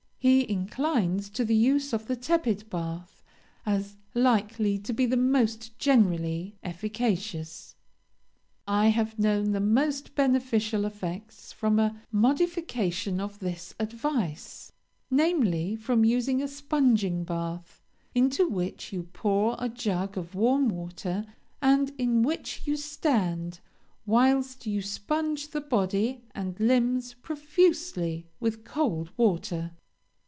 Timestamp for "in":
21.97-22.21